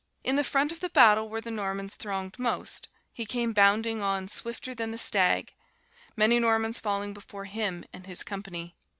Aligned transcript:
In 0.23 0.35
the 0.35 0.43
front 0.43 0.71
of 0.71 0.79
the 0.79 0.89
battle 0.89 1.29
where 1.29 1.41
the 1.41 1.51
Normans 1.51 1.93
thronged 1.93 2.39
most, 2.39 2.87
he 3.13 3.23
came 3.23 3.53
bounding 3.53 4.01
on 4.01 4.27
swifter 4.27 4.73
than 4.73 4.89
the 4.89 4.97
stag, 4.97 5.53
many 6.15 6.39
Normans 6.39 6.79
falling 6.79 7.13
before 7.13 7.45
him 7.45 7.85
and 7.93 8.07
his 8.07 8.23
company. 8.23 8.75